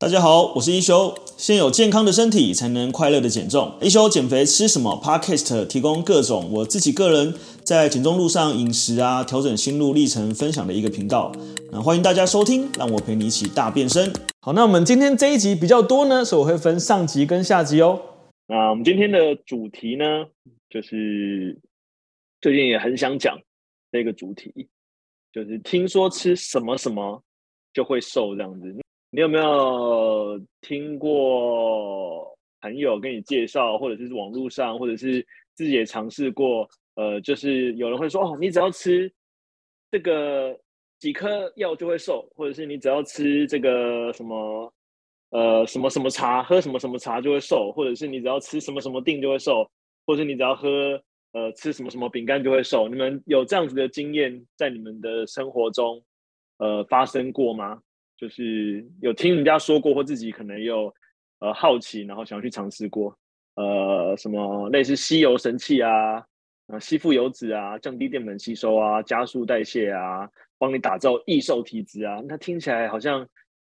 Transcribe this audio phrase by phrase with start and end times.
[0.00, 1.14] 大家好，我是一休。
[1.36, 3.74] 先有健康的身体，才能快乐的减重。
[3.82, 11.30] 一休减肥吃什么？Podcast 提供各种我自己个人在减重路上饮食啊，调整心路历程分享的一个频道。
[11.70, 14.10] 那欢迎大家收听，让我陪你一起大变身。
[14.40, 18.00] 好，那我们今天这一集比较多呢，所以我会分上集跟下集哦。
[18.46, 20.04] 那我们今天的主题呢，
[20.70, 21.58] 就是
[22.40, 23.38] 最近也很想讲
[23.92, 24.66] 这个主题，
[25.30, 27.22] 就是听说吃什么什么
[27.74, 28.74] 就会瘦这样子。
[29.12, 36.68] 你有没有听过朋友跟你介绍，或者是网络上，或者是自己也尝试过？
[36.94, 39.12] 呃，就是有人会说，哦，你只要吃
[39.90, 40.56] 这个
[40.98, 44.72] 几颗药就会瘦，或者是你只要吃这个什么
[45.30, 49.68] 呃什么什么茶，喝什么什么茶就会瘦，或者是你只要吃什么什么定就会瘦，
[50.06, 52.86] 或者是你只要喝呃吃什么什么饼干就会瘦。
[52.86, 56.00] 你们有这样子的经验在你们的生活中
[56.58, 57.80] 呃发生过吗？
[58.20, 60.94] 就是有听人家说过，或自己可能有
[61.38, 63.18] 呃好奇，然后想要去尝试过，
[63.54, 66.22] 呃，什么类似吸油神器啊，
[66.66, 73.26] 呃，吸附油脂啊，降低淀粉吸收啊，加速代谢啊，帮你打造易瘦体质啊，那听起来好像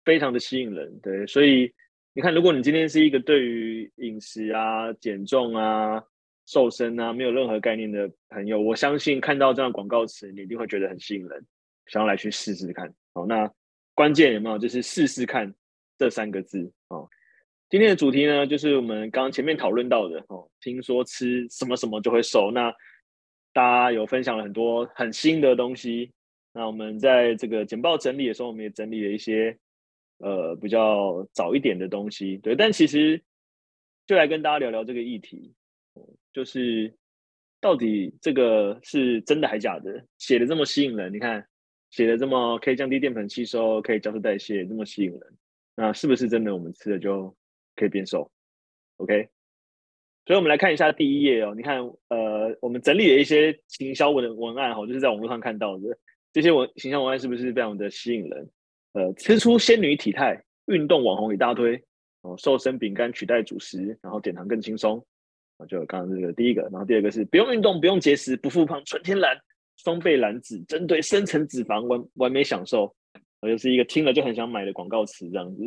[0.05, 1.69] 非常的吸引人，对，所以
[2.13, 6.01] 你看，如果你今天是一个对于饮食啊、减重啊、
[6.45, 11.45] 瘦身啊没有任何概念的朋友，我相信看到这样广告词，你一定会觉得很吸引人，
[11.87, 12.89] 想要来去试试看。
[13.13, 13.51] 好，那。
[13.97, 14.59] 关键有没有？
[14.59, 15.51] 就是试试看
[15.97, 17.09] 这三个字哦。
[17.67, 20.47] 今天的主题呢，就是我们刚刚前面讨论到的哦。
[20.61, 22.71] 听说吃什么什么就会瘦，那
[23.53, 26.11] 大家有分享了很多很新的东西。
[26.53, 29.57] 那我们在这个简报整理的时候，我们也整理了一些
[30.19, 32.37] 呃比较早一点的东西。
[32.37, 33.19] 对，但其实
[34.05, 35.51] 就来跟大家聊聊这个议题，
[36.31, 36.93] 就是
[37.59, 40.05] 到底这个是真的还是假的？
[40.19, 41.43] 写的这么吸引人，你看。
[41.89, 45.21] 写的这么可以降低淀粉吸收，可以加速代谢，这么吸引人，
[45.75, 46.53] 那是不是真的？
[46.53, 47.35] 我们吃了就
[47.75, 48.31] 可以变瘦
[48.97, 49.29] ？OK，
[50.25, 51.53] 所以我们来看一下第一页哦。
[51.55, 51.79] 你看，
[52.09, 55.97] 呃，我们整理了一些行销文文案哈，就是在网络上看到的
[56.33, 58.49] 这些文行销文案，是不是非常的吸引人？
[58.93, 61.81] 呃，吃出仙女体态，运动网红一大堆
[62.21, 65.05] 哦，瘦身饼干取代主食，然后减糖更轻松
[65.57, 69.39] 啊，就刚刚这个第一个，然后第二个是不用运动，不用节食，不复胖，纯天然。
[69.77, 72.93] 双倍燃脂，针对深层脂肪完完美享受，
[73.41, 75.63] 我就是一个听了就很想买的广告词这样子。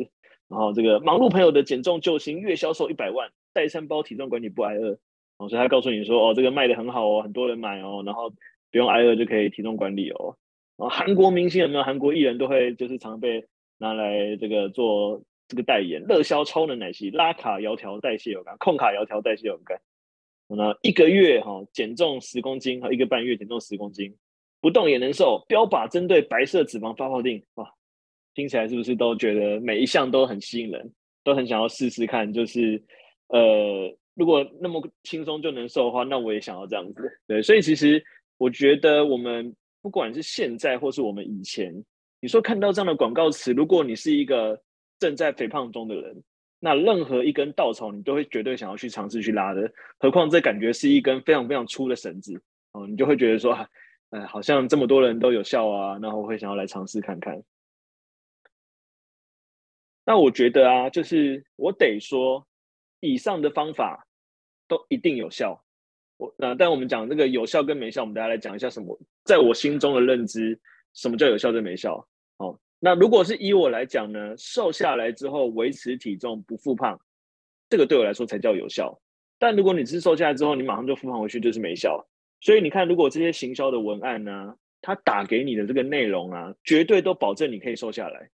[0.47, 4.97] 然后这个忙碌朋友的减重救星，月销售一百万，代餐包体重管理不挨饿。
[5.37, 8.29] 哦，所以他告诉你说，哦，这个卖的很好哦，很多人买哦，然后
[8.69, 10.35] 不用挨饿就可以体重管理哦。
[10.77, 11.83] 然后韩国明星有没有？
[11.83, 13.45] 韩国艺人都会就是常被
[13.77, 16.03] 拿来这个做这个代言。
[16.07, 19.79] 热销超能奶昔，拉卡窈窕代谢有感，控卡窈窕代谢有感。
[20.55, 24.15] 那一个月哈减重十公斤和一个半月减重十公斤，
[24.59, 27.73] 不动也能瘦，标靶针对白色脂肪发泡錠哇，
[28.33, 30.91] 听起来是不是都觉得每一项都很吸引人，
[31.23, 32.31] 都很想要试试看？
[32.31, 32.83] 就是
[33.27, 37.01] 呃，如果那么轻松就能瘦的话，那我也想要这样子。
[37.27, 38.03] 对，所以其实
[38.37, 41.73] 我觉得我们不管是现在或是我们以前，
[42.19, 44.61] 你说看到这样的广告词，如果你是一个
[44.99, 46.23] 正在肥胖中的人。
[46.63, 52.39] 那任何一根稻草，你都会绝对想要去尝试去拉的，何况这感觉是一根非常非常粗的绳子
[52.73, 53.51] 哦，你就会觉得说，
[54.11, 57.41] 哎，好像这么多人都有效啊，然后会想要来尝试看看。
[60.05, 62.45] 那我觉得啊，就是我得说，
[62.99, 64.05] 以上的方法
[64.67, 65.63] 都一定有效。
[66.17, 70.59] 我那但我们讲这个有效跟没效，我们大家来讲一下什么，在我心中的认知，
[70.93, 72.07] 什么叫有效跟没效？
[72.37, 72.59] 哦。
[72.83, 76.99] 那如果是以我来讲呢，瘦下来之后维持体重不复胖，
[77.69, 78.99] 这个对我来说才叫有效。
[79.37, 82.03] 但如果你是瘦下来之后，你马上就复胖回去，就是没效。
[82.39, 88.29] 所以你看，如果这些行销的文案呢，他打给你的这个内容啊，绝对都保证你可以瘦下来，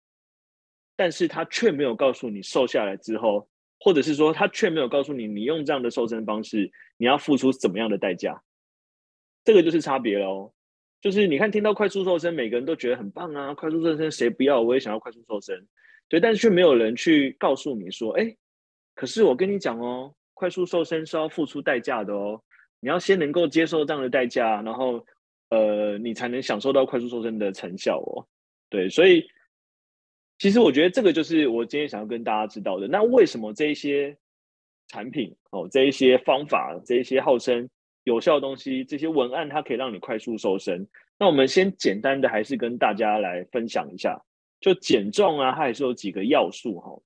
[0.95, 3.49] 但是他却没有告诉你瘦下来之后，
[3.81, 8.41] 或者是说他却没有告诉你，你用这样的瘦身方式，你要付出怎么样的代价，
[9.45, 10.53] 这个就是差别喽。
[11.07, 13.55] 就是你看，听到快速瘦身，每个人都觉得很棒啊！
[13.55, 14.61] 快速瘦身谁不要？
[14.61, 15.65] 我也想要快速瘦身，
[16.09, 18.37] 对，但是却没有人去告诉你说，哎，
[18.93, 22.43] 可是我跟你讲哦，快速瘦身是要付出代价的哦，
[22.81, 25.07] 你要先能够接受这样的代价，然后
[25.51, 28.27] 呃，你才能享受到快速瘦身的成效哦。
[28.69, 29.25] 对，所以
[30.41, 32.89] 其实我觉得这个就是我今天想要跟大家知道的。
[32.89, 34.17] 那为什么这一些
[34.89, 37.71] 产品哦，这一些方法，这一些号称
[38.07, 40.87] 有效的东西，这些文案它可以让你快速瘦身。
[41.19, 44.17] 那我们先简单的还是跟大家来分享一下，
[44.61, 47.03] 就减重啊，它还是有几个要素哈。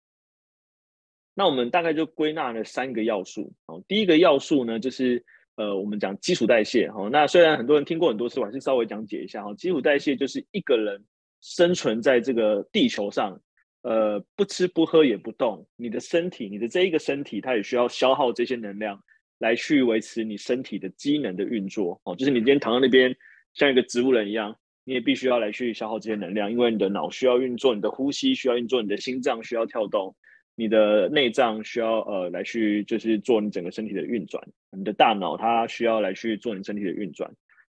[1.32, 3.50] 那我们大概就归纳了三个要素。
[3.64, 5.25] 哦，第一个要素呢，就是
[5.55, 7.08] 呃，我们讲基础代谢哈。
[7.11, 9.55] 那虽然很多人听过很多次，我还是稍微讲解一下哈。
[9.55, 11.02] 基础代谢就是一个人
[11.41, 13.41] 生存在这个地球上
[13.81, 19.02] 呃不吃不喝也不动，你的身体，你的这一个身体，它也需要消耗这些能量
[19.40, 22.14] 来去维持你身体的机能的运作哦。
[22.14, 23.12] 就是你今天躺在那边
[23.54, 30.14] 像一个植物人一样，你也必须要来去消耗这些能量，因为你的脑需要运作，你的呼吸需要运作，你的心脏需要跳动，
[30.54, 34.40] 你的内脏需要呃来去就是做你整个身体的运转，
[34.70, 37.28] 你的大脑它需要来去做你身体的运转。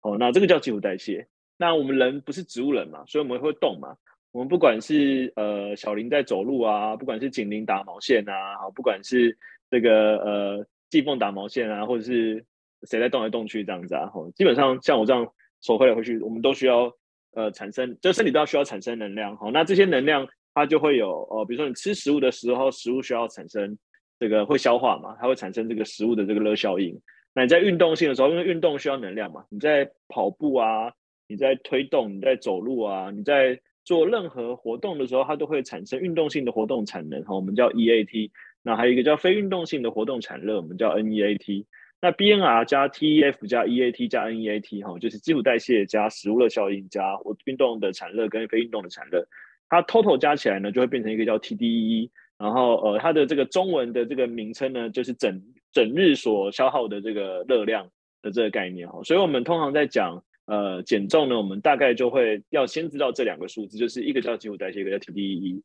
[0.03, 1.27] 哦，那这个叫基础代谢。
[1.57, 3.97] 那我们人不是植物人嘛，所以我们会动嘛。
[4.33, 9.37] 我们不管是呃小林在走路啊，不管是警铃打毛线啊，好，不管是
[9.71, 12.45] 这个呃季凤打毛线啊，或者是
[12.83, 15.27] 谁在动来动去这样子啊，吼，基本上像我这样
[15.63, 16.93] 手挥来挥去，我们都需要
[17.33, 19.35] 呃产生，就身体都要需要产生能量。
[19.39, 23.75] 好，那这些能量它就会有哦，比如说你吃食物的时候，食物需要产生
[24.21, 26.95] 这个会消化嘛，它会产生这个食物的这个热效应。
[27.33, 30.93] 那你在运动性的时候，因为运动需要能量嘛，你在跑步啊，
[31.27, 38.31] 你在推动，你在走路啊，你在做任何活动的时候，它都会产生运动性的活动产能，哈，我们叫 EAT。
[38.63, 41.67] 那还有一个叫非运动性的活动产热，我们叫 NEAT。
[42.01, 49.27] 那 BNR 加 TEF 加 EAT 加 NEAT，哈，就是基础代谢加食物热效应加我运动的产热跟非运动的产热，
[49.69, 52.11] 它 total 加起来呢，就会变成一个叫 TDEE。
[52.39, 55.41] 然后呃，它的这个中文的这个名称呢，就是整
[55.73, 57.89] 整日所消耗的这个热量
[58.21, 59.01] 的这个概念哈。
[59.05, 65.63] 所以我们通常在讲呃减重呢，我们大概就会要先知道这两个数字，就是一个叫基础代谢，一个叫 TDEE。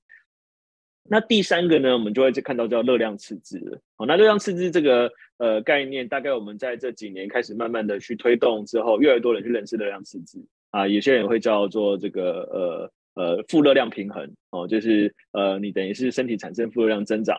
[1.10, 3.80] 那第三个呢，我们就会看到叫热量赤字了。
[3.96, 12.92] 好，那热量赤字这个呃概念，大概我们在这几年开始慢慢的去推动之后，越来越多人去认识热量赤字啊，有些人会叫做这个呃。
[13.18, 17.36] 呃，负热量平衡哦，就是呃，你等于是身体产生负热量增长。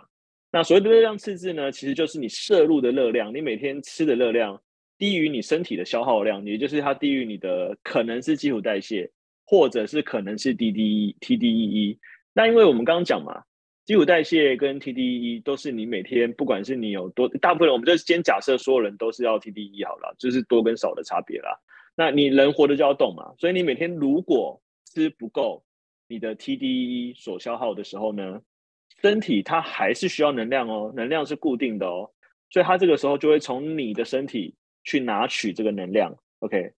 [0.50, 4.61] 那所谓的热量赤字呢，其实就是你摄入的热量，你每天吃的热量
[4.99, 9.09] 低于你身体的消耗量，也就是它低于你的可能是基础代谢，
[9.47, 11.99] 或者是可能是 DDE TDEE。
[12.32, 13.41] 那因为我们刚刚讲嘛，
[13.88, 21.58] 基础代谢跟 TDE 都是你每天不管是你有多，大部分人我们就先假设所有人都是要 TDE 好了，就是多跟少的差别啦。
[21.96, 25.64] 那你人活着就要动嘛，所以你每天如果吃不够。
[26.06, 28.43] 你的 TDEE 所消耗的时候呢，
[29.00, 32.11] 身体它还是需要能量哦，能量是固定的哦，
[32.50, 36.14] 所以它这个时候就会从你的身体去拿取这个能量。
[36.41, 36.73] OK，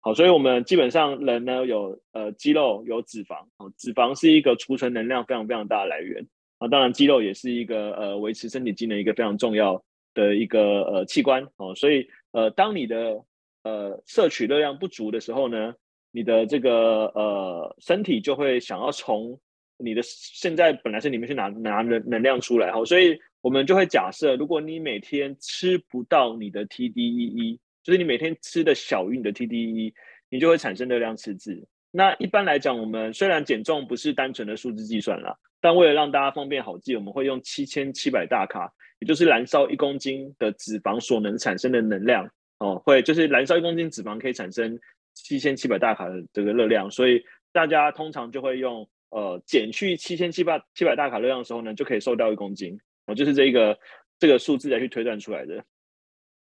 [0.00, 6.26] 好，所以我们基本上人呢有呃肌肉有脂肪，哦，脂肪是一个储存能量非常非常大的来源
[6.58, 9.82] 啊，当然肌肉也是一个呃维持身体机能一个非常重要
[10.14, 13.22] 的一个呃器官哦，所以呃当你的
[13.62, 15.74] 呃摄取热量不足的时候呢，
[16.12, 19.38] 你的这个呃身体就会想要从
[19.78, 29.92] 你的现在本来是里面去拿拿能能量出来哈，所以我们就会假设，如果你每天吃不到你的 TDEE，就是你每天吃的小于你的 TDEE，
[30.30, 31.68] 你就会产生热量赤字。
[31.90, 42.30] 那一般来讲，我们虽然减重不是单纯的数字计算啦，但为了让大家方便好记，我们会用七千七百大卡，也就是燃烧一公斤的脂肪所能产生的能量
[42.60, 44.78] 哦，会就是燃烧一公斤脂肪可以产生。
[45.18, 53.78] 七千七百大卡的这个热量，所以大家通常就会用呃减去七千七百七百大卡热量的时候呢，就可以瘦掉一公斤，哦，就是这个
[54.18, 55.64] 这个数字来去推断出来的。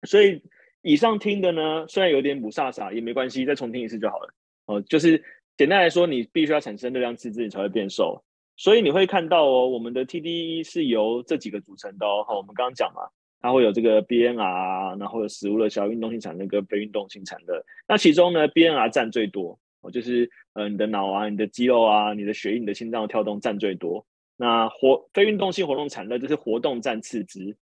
[0.04, 0.44] 所以
[0.82, 4.34] 以上听的呢，虽然有点不飒飒也没关系，再重听一次就好了。
[4.66, 5.24] 哦，就是
[5.56, 8.22] 简单来说，你必须要产生热量赤字，你才会变瘦。
[8.58, 12.24] 所以你会看到哦，我们的 TDE 是由这几个组成的哦。
[12.28, 13.02] 好，我们刚刚讲嘛。
[13.42, 17.64] 它会有这个 BNR，然后有食物热效应、运动性产热跟非运动性产热。
[17.88, 24.04] 那其中呢，BNR 占最多哦，就是呃你的脑啊、你的肌肉啊、你的血液、你的心脏跳动占最多。
[24.36, 27.56] 那活非运动性活动产热就是活动占次之，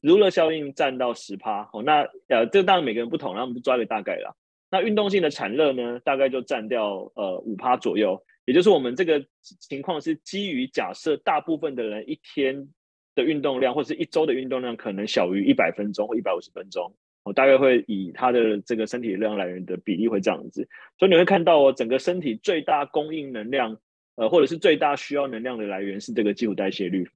[0.00, 1.82] 食物热效应占到十趴哦。
[1.82, 4.34] 那呃这当然每个人不同，那我们就抓个大概啦。
[4.70, 8.18] 那运动性的产热呢，大概就占掉呃五趴左右。
[8.48, 12.68] 也就是我们这个情况是基于假设大部分的人一天。
[13.14, 20.68] 的运动量或者是一周的运动量可能小于一百分钟或一百五十分钟，我大概会以他的这个身体量来源的比例会这样子，
[21.00, 23.76] 所以你会看到哦，整个身体最大供应能量，
[24.14, 27.10] 呃，或者是最大需要能量的来源是这个基础代谢率。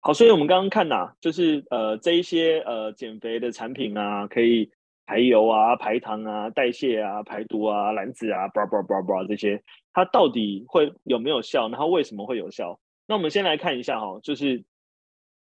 [0.00, 4.70] 好，所以我们刚刚看呐、就是呃这一些呃减肥的产品啊，可以
[5.04, 11.68] 排油啊、排糖啊、代谢啊、排毒啊、燃脂啊，叭叭叭叭这些，它到底会有没有效？
[11.68, 12.78] 然后为什么会有效？
[13.06, 14.62] 那我们先来看一下哈，就是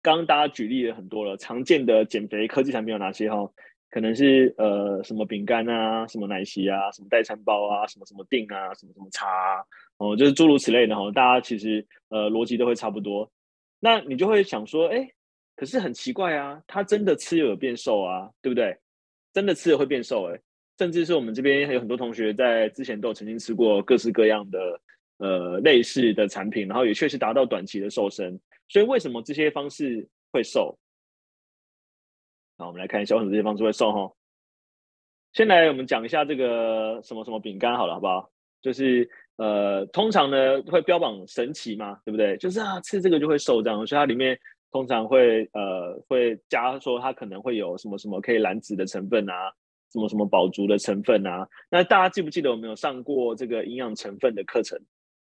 [0.01, 3.49] 刚刚大家举例了很多了，常见的减肥科技产品有哪些哈？
[3.91, 9.63] 可能是呃什么饼干啊，什么奶昔啊，什么代餐包啊，什么什么定啊，什么什么茶，
[9.99, 11.11] 哦，就是诸如此类的哈。
[11.13, 13.31] 大家其实呃逻辑都会差不多。
[13.81, 15.07] 那你就会想说，哎，
[15.57, 18.75] 可是很奇怪啊，他真的吃又有变瘦啊，对不对？
[19.33, 20.41] 真的吃了会变瘦哎，
[20.79, 24.81] 甚至是我们这边还有很多同学在之前都有曾经吃过各式各样的。
[25.19, 28.37] 呃类似的产品，然后也确实达到短期的瘦身。
[28.69, 30.77] 所以为什么这些方式会瘦？
[32.59, 34.13] 好，我们来看一下为什么这些方式会瘦哈。
[35.33, 38.33] 先来我们讲一下这个什么什么饼干好了，好不好？
[38.61, 42.37] 就是呃，通常呢会标榜神奇嘛，对不对？
[42.39, 44.37] 就是啊，吃这个就会瘦这样，所以它里面
[44.73, 49.53] 通常会呃会加说它可能会有什么什么可以燃脂的成分啊，
[49.93, 51.47] 什么什么饱足的成分啊。
[51.71, 54.79] 那大家记不记得我们有上过这个营养成分的课程？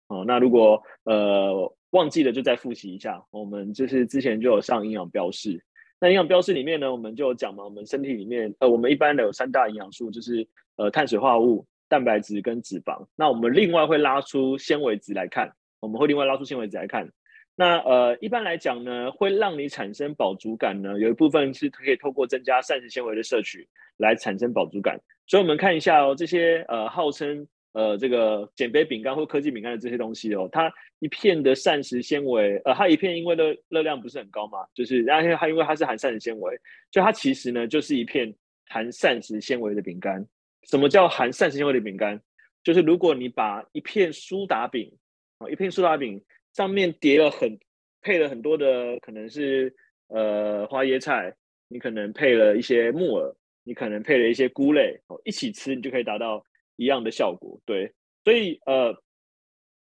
[0.09, 5.63] 哦，那如果呃忘记了就再复习一下，我们就是之前就有上营养标示。
[6.01, 13.07] 那营养标示里面呢，我们就有讲嘛，我们身体里面，呃，我们一般的有三大营养素，就是呃碳水化合物、蛋白质跟脂肪。
[13.17, 15.51] 那我们另外会拉出纤维质来看，
[15.81, 17.11] 我们会另外拉出纤维质来看。
[17.59, 24.97] 那呃一般来讲呢，会让你产生饱足感呢，有一部分是可以透过增加膳食纤维的摄取来产生饱足感。
[25.27, 27.45] 所以我们看一下哦，这些呃号称。
[27.73, 36.59] 呃，这个减肥饼干或科技饼干的这些东西哦，它一片的膳食纤维，呃，它一片因为的热量不是很高嘛，就是然后它因为它是含膳食纤维，
[36.91, 38.35] 所以它其实呢就是一片
[38.69, 40.27] 含膳食纤维的饼干。
[40.65, 42.21] 什么叫含膳食纤维的饼干？
[42.65, 44.91] 就是如果你把一片苏打饼
[45.39, 46.21] 啊，一片苏打饼
[46.59, 47.59] 上面叠了很
[48.03, 49.73] 配了很多的可能是
[50.09, 51.37] 呃花椰菜，
[51.69, 56.45] 你可能配了一些木耳，你可能配了一些菇类哦，一起吃你就可以达到。
[56.81, 58.95] 一样的效果，对，所以呃，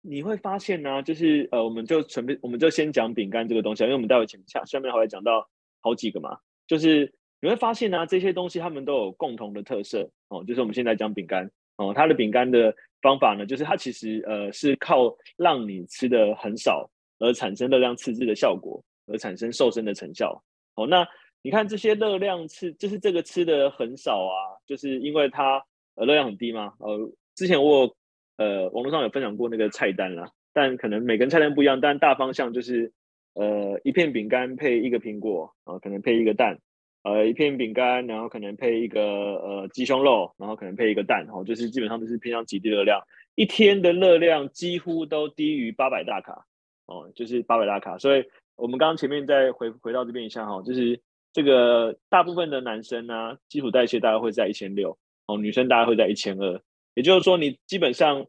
[0.02, 5.48] 你会发现呢、就是呃，我们就准备，我们就先讲饼干这个东西，因为我们待会前下下面还会讲到
[5.80, 20.42] 好几个嘛，就是你会发现呢、这些东西它们都有共同的特色哦，就是我们现在讲饼干哦，它的饼干的方法呢，就是它其实呃是靠让你吃的很少而产生热量赤字的效果，而产生瘦身的成效
[20.74, 20.86] 哦。
[20.88, 21.06] 那
[21.42, 25.62] 你看这些热量赤，就是这个吃的很少啊，就是因为它。
[25.96, 26.74] 呃，热量很低吗？
[26.80, 27.88] 呃，之前我
[28.36, 32.92] 呃网络上有分享过那个菜单啦，但可能每个人菜单不一样，但大方向就是
[33.34, 36.58] 呃一片饼干配一个苹果，然后可能配一个蛋，
[37.04, 43.00] 呃一片饼干，然后可能配一个呃鸡胸肉，然后可能配一个蛋，哦，就是基本上都是偏向极低热量，
[43.36, 46.44] 一天的热量几乎都低于八百大卡，
[46.86, 48.24] 哦，就是八百大卡，所以
[48.56, 51.00] 我们刚刚前面再回回到这边一下哈，就是
[51.32, 54.98] 这个大部分的男生呢、基础代谢大概会在一千六。
[55.26, 56.60] 哦，女生大概会在一千二，
[56.92, 58.26] 也就是说，你基本上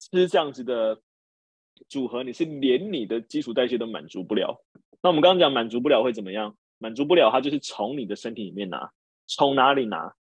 [0.00, 1.00] 吃这样子的
[1.88, 4.60] 组合，你是连你的基础代谢都满足不了。
[5.00, 6.56] 那我们刚刚讲满足不了会怎么样？
[6.78, 8.90] 满足不了，它就是从你的身体里面拿，
[9.26, 10.14] 从哪里拿？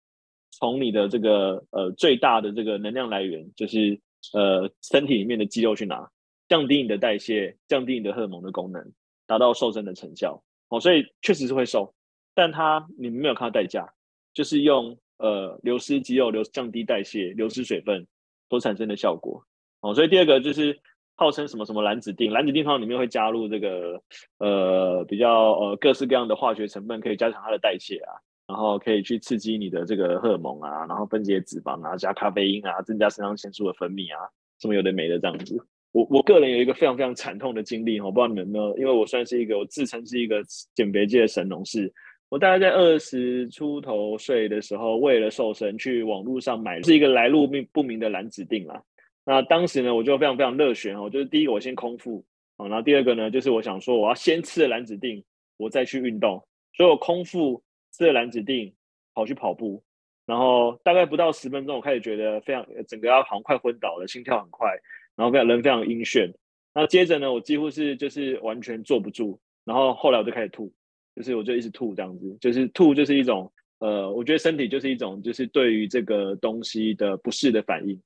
[0.50, 4.00] 从你的这个呃最大的这个能量来源，就是
[4.32, 6.10] 呃身体里面的肌肉去拿，
[6.48, 8.92] 降低你的代谢，降低你的荷尔蒙的功能，
[9.26, 10.42] 达到瘦身的成效。
[10.68, 11.94] 哦，所以确实是会瘦，
[12.34, 13.92] 但它你没有看到代价，
[14.34, 14.98] 就是用。
[15.18, 18.04] 呃，流失肌肉、流降低代谢、流失水分
[18.48, 19.40] 所产生的效果
[19.80, 20.76] 哦，所以第二个就是
[21.22, 24.02] 号称什么什么蓝指定，蓝指定它里面会加入这个
[24.38, 28.10] 呃比较呃各式各样的化学成分，可以加强它的代谢啊，
[28.48, 34.28] 然后可以去刺激你的这个荷尔蒙啊，然后分解脂肪啊，加咖啡因啊，增加肾上腺素的分泌啊，
[34.60, 35.56] 什么有的没的这样子。
[35.92, 40.42] 我我个人有一个非常非常惨痛的经历，我不知道你们有没有，因为我算是一个我自称是一个
[40.74, 41.92] 减肥界的神农氏。
[42.30, 48.82] 我大概在二十出头岁的时候，为了瘦身，去网络上买是一个来路不明的蓝指定啊。
[49.24, 52.24] 那当时呢，我就非常非常热血哦，就是第一个我先空腹
[52.56, 55.22] 啊，然后第二个呢，就是我想说我要先吃了蓝子定，
[55.56, 56.42] 我再去运动。
[56.74, 57.62] 所以我空腹
[57.92, 58.74] 吃了蓝子定，
[59.14, 59.82] 跑去跑步，
[60.26, 64.68] 然后大概不到十分钟，我开始觉得非常整个要好像快昏倒了，心跳很快，
[65.16, 66.32] 然后非常人非常晕眩。
[66.74, 70.72] 那接着呢，我几乎是就是完全坐不住，然后后来我就开始吐。
[71.14, 78.00] 就是我就一直吐这样子，就是吐就是一种呃，我觉得身体就是一种就是对于这个东西的不适的反应。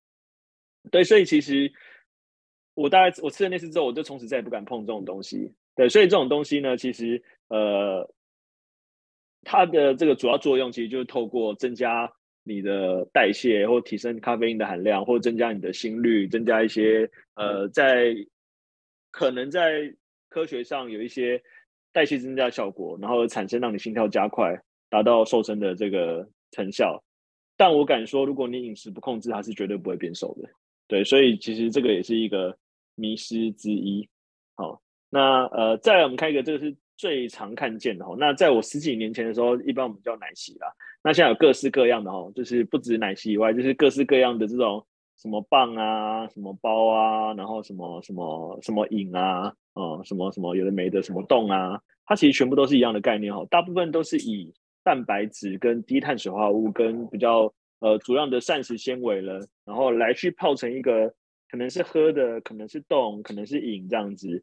[0.91, 1.73] 对，所以其实
[2.75, 5.53] 我大概我吃了那次之后，我就从此再也不敢碰这种东西。
[5.75, 8.09] 对，所以这种东西呢，其实呃，
[9.43, 12.11] 它的这个主要作用其实就是透过增加
[12.43, 18.15] 你的代谢，或提升咖啡因的含量，或增加你的心率，增加一些呃，在
[19.11, 19.95] 可能在
[20.29, 21.43] 科学上有一些。
[21.93, 24.55] 代谢增加效果，然后产生让你心跳加快，
[24.91, 27.03] 达到瘦身的这个成效。
[27.57, 30.47] 但我敢说，如果你饮食不控制，它是绝对不会变瘦的。
[30.89, 32.57] 对，所以其实这个也是一个
[32.95, 34.09] 迷失之一。
[34.57, 38.15] 好，那呃，再来我们看一个，这个是最常看见的哈。
[38.19, 40.69] 那在我十几年前的时候，一般我们叫奶昔啦。
[41.03, 44.85] 那现在有各式各样的哈，就是不止奶昔以外，就是各式各样的这种
[45.19, 49.53] 什么棒啊、什么包啊，然后什么什么什么饮啊。
[49.75, 54.51] 哦，什么什么有的没的，什么冻啊，它其实全部都是一样的概念哈，大部分都是以
[54.83, 61.15] 蛋白质跟低碳水化合物跟比较呃主要的膳食纤维了，然后来去泡成一个
[61.51, 64.43] 可能是喝的，可能是动，可能是饮这样子。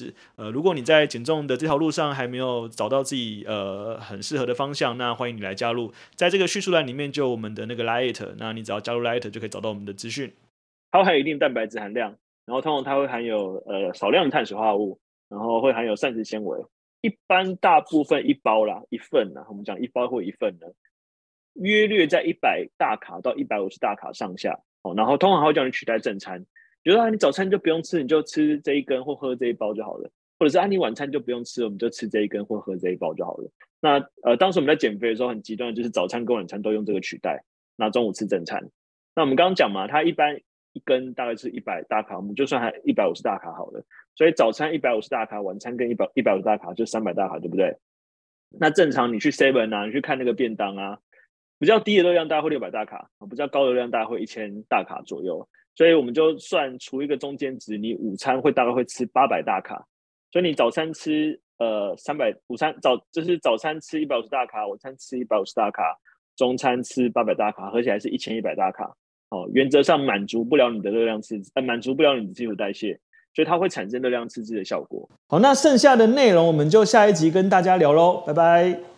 [0.35, 10.33] 呃，如果你在减重的这条路上还没有找到自己呃很适合的方向，那欢迎你来加入，在这个叙述栏里面就有我们的那个 Light，那你只要加入 Light 就可以找到我们的资讯。
[10.91, 12.15] 它会含有一定蛋白质含量，
[12.45, 16.59] 然后通常它会含有呃少量的碳水化合物，然后会含有膳食纤维。
[17.01, 20.67] 一般大部分一包啦，一份啦，我们讲一包或一份呢，
[21.55, 24.93] 约略在一百大卡到一百五十大卡上下哦。
[24.95, 26.45] 然后通常会叫你取代正餐。
[26.83, 30.09] 比如说啊，你早餐就不用吃，你就吃这一根或喝这一包就好了。
[30.39, 33.47] 或者是啊，你晚餐就不用吃，我们就吃这一根或喝这一包就好了。
[33.79, 37.43] 那呃，当时我们在减肥的时候很极端，就是早餐跟晚餐都用这个取代，
[37.75, 38.67] 那中午吃正餐。
[39.15, 40.35] 那我们刚刚讲嘛，它一般
[40.73, 43.85] 一根大概是一百大卡，我们就算还一百五十大卡好了。
[44.15, 47.77] 所以早餐一百五十大卡，晚餐跟一百一百五十大卡就三百大卡，对不对？
[48.59, 50.97] 那正常你去 Seven 啊，你去看那个便当啊，
[51.59, 55.47] 比较低的热量大概会六百大卡，比较高的热量大概会一千大卡左右。
[55.75, 59.85] 所以我们就算除一个中间值，你午餐会大概会吃八百大卡，
[60.31, 65.83] 所以你早餐吃呃三百，午餐早就是早餐吃一百五十大卡，午餐吃一百五十大卡，
[66.35, 68.95] 中餐吃八百大卡，合起来是一千一百大卡。
[69.29, 72.99] 哦，原则上满足不了你的热量赤字，呃，满足不了你的基础代谢，
[73.33, 75.09] 所以它会产生热量赤字的效果。
[75.29, 78.90] 好，那剩下的内容我们就下一集跟大家聊喽，拜拜。